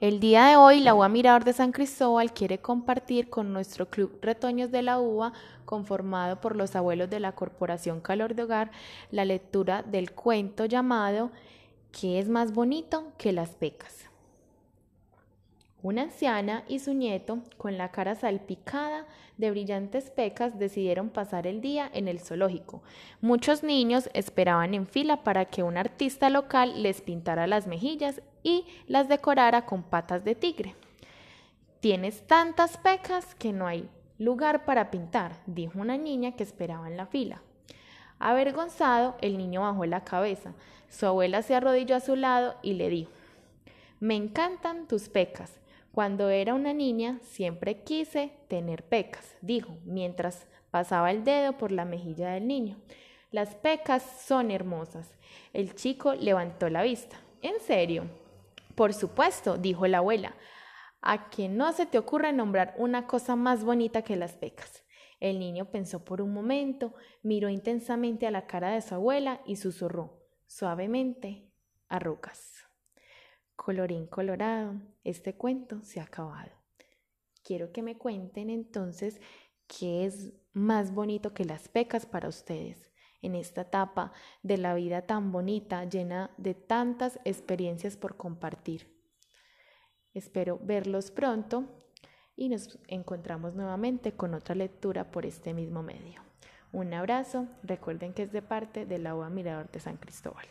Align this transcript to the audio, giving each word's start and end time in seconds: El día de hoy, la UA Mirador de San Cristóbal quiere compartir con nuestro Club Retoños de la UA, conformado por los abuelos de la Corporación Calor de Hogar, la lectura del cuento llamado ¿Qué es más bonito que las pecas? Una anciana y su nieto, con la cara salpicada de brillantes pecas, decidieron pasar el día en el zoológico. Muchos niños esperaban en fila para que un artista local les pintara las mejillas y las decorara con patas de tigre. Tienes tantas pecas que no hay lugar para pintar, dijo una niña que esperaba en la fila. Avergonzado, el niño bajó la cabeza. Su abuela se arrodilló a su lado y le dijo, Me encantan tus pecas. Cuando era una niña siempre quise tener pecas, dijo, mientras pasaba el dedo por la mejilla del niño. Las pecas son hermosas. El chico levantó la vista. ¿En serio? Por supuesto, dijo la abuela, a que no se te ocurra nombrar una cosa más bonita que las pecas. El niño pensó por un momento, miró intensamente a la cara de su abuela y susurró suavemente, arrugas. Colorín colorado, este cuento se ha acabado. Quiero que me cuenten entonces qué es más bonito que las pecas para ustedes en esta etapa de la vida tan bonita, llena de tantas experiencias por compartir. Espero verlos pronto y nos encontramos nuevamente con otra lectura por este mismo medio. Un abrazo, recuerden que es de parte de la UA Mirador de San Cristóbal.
El 0.00 0.18
día 0.18 0.46
de 0.46 0.56
hoy, 0.56 0.80
la 0.80 0.92
UA 0.92 1.08
Mirador 1.08 1.44
de 1.44 1.52
San 1.52 1.70
Cristóbal 1.70 2.32
quiere 2.32 2.58
compartir 2.58 3.30
con 3.30 3.52
nuestro 3.52 3.88
Club 3.88 4.18
Retoños 4.22 4.72
de 4.72 4.82
la 4.82 4.98
UA, 4.98 5.32
conformado 5.64 6.40
por 6.40 6.56
los 6.56 6.74
abuelos 6.74 7.08
de 7.08 7.20
la 7.20 7.32
Corporación 7.32 8.00
Calor 8.00 8.34
de 8.34 8.42
Hogar, 8.42 8.72
la 9.12 9.24
lectura 9.24 9.82
del 9.82 10.10
cuento 10.10 10.66
llamado 10.66 11.30
¿Qué 11.92 12.18
es 12.18 12.28
más 12.28 12.52
bonito 12.52 13.12
que 13.18 13.32
las 13.32 13.50
pecas? 13.50 14.10
Una 15.84 16.04
anciana 16.04 16.64
y 16.66 16.78
su 16.78 16.94
nieto, 16.94 17.40
con 17.58 17.76
la 17.76 17.90
cara 17.90 18.14
salpicada 18.14 19.04
de 19.36 19.50
brillantes 19.50 20.08
pecas, 20.08 20.58
decidieron 20.58 21.10
pasar 21.10 21.46
el 21.46 21.60
día 21.60 21.90
en 21.92 22.08
el 22.08 22.20
zoológico. 22.20 22.82
Muchos 23.20 23.62
niños 23.62 24.08
esperaban 24.14 24.72
en 24.72 24.86
fila 24.86 25.22
para 25.24 25.44
que 25.44 25.62
un 25.62 25.76
artista 25.76 26.30
local 26.30 26.82
les 26.82 27.02
pintara 27.02 27.46
las 27.46 27.66
mejillas 27.66 28.22
y 28.42 28.64
las 28.86 29.10
decorara 29.10 29.66
con 29.66 29.82
patas 29.82 30.24
de 30.24 30.34
tigre. 30.34 30.74
Tienes 31.80 32.26
tantas 32.26 32.78
pecas 32.78 33.34
que 33.34 33.52
no 33.52 33.66
hay 33.66 33.86
lugar 34.18 34.64
para 34.64 34.90
pintar, 34.90 35.32
dijo 35.44 35.78
una 35.78 35.98
niña 35.98 36.32
que 36.32 36.44
esperaba 36.44 36.88
en 36.88 36.96
la 36.96 37.04
fila. 37.04 37.42
Avergonzado, 38.18 39.16
el 39.20 39.36
niño 39.36 39.60
bajó 39.60 39.84
la 39.84 40.02
cabeza. 40.02 40.54
Su 40.88 41.04
abuela 41.04 41.42
se 41.42 41.54
arrodilló 41.54 41.94
a 41.94 42.00
su 42.00 42.16
lado 42.16 42.54
y 42.62 42.72
le 42.72 42.88
dijo, 42.88 43.10
Me 44.00 44.16
encantan 44.16 44.88
tus 44.88 45.10
pecas. 45.10 45.60
Cuando 45.94 46.28
era 46.28 46.54
una 46.54 46.72
niña 46.72 47.20
siempre 47.22 47.84
quise 47.84 48.32
tener 48.48 48.82
pecas, 48.82 49.36
dijo, 49.40 49.76
mientras 49.84 50.48
pasaba 50.72 51.12
el 51.12 51.22
dedo 51.22 51.56
por 51.56 51.70
la 51.70 51.84
mejilla 51.84 52.30
del 52.30 52.48
niño. 52.48 52.78
Las 53.30 53.54
pecas 53.54 54.02
son 54.26 54.50
hermosas. 54.50 55.08
El 55.52 55.76
chico 55.76 56.14
levantó 56.14 56.68
la 56.68 56.82
vista. 56.82 57.20
¿En 57.42 57.60
serio? 57.60 58.06
Por 58.74 58.92
supuesto, 58.92 59.56
dijo 59.56 59.86
la 59.86 59.98
abuela, 59.98 60.34
a 61.00 61.30
que 61.30 61.48
no 61.48 61.72
se 61.72 61.86
te 61.86 61.98
ocurra 61.98 62.32
nombrar 62.32 62.74
una 62.76 63.06
cosa 63.06 63.36
más 63.36 63.62
bonita 63.62 64.02
que 64.02 64.16
las 64.16 64.32
pecas. 64.32 64.82
El 65.20 65.38
niño 65.38 65.66
pensó 65.66 66.04
por 66.04 66.20
un 66.20 66.34
momento, 66.34 66.92
miró 67.22 67.48
intensamente 67.48 68.26
a 68.26 68.32
la 68.32 68.48
cara 68.48 68.70
de 68.72 68.82
su 68.82 68.96
abuela 68.96 69.42
y 69.46 69.56
susurró 69.56 70.24
suavemente, 70.48 71.52
arrugas. 71.88 72.53
Colorín 73.64 74.06
colorado, 74.06 74.74
este 75.04 75.36
cuento 75.36 75.82
se 75.84 75.98
ha 75.98 76.02
acabado. 76.02 76.50
Quiero 77.42 77.72
que 77.72 77.80
me 77.80 77.96
cuenten 77.96 78.50
entonces 78.50 79.22
qué 79.66 80.04
es 80.04 80.34
más 80.52 80.92
bonito 80.92 81.32
que 81.32 81.46
las 81.46 81.70
pecas 81.70 82.04
para 82.04 82.28
ustedes 82.28 82.92
en 83.22 83.34
esta 83.34 83.62
etapa 83.62 84.12
de 84.42 84.58
la 84.58 84.74
vida 84.74 85.06
tan 85.06 85.32
bonita, 85.32 85.82
llena 85.86 86.30
de 86.36 86.52
tantas 86.52 87.18
experiencias 87.24 87.96
por 87.96 88.18
compartir. 88.18 88.94
Espero 90.12 90.60
verlos 90.62 91.10
pronto 91.10 91.64
y 92.36 92.50
nos 92.50 92.78
encontramos 92.86 93.54
nuevamente 93.54 94.12
con 94.12 94.34
otra 94.34 94.54
lectura 94.54 95.10
por 95.10 95.24
este 95.24 95.54
mismo 95.54 95.82
medio. 95.82 96.20
Un 96.70 96.92
abrazo, 96.92 97.48
recuerden 97.62 98.12
que 98.12 98.24
es 98.24 98.30
de 98.30 98.42
parte 98.42 98.84
de 98.84 98.98
la 98.98 99.14
UA 99.14 99.30
Mirador 99.30 99.70
de 99.70 99.80
San 99.80 99.96
Cristóbal. 99.96 100.44